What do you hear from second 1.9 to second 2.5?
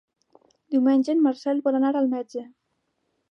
al metge.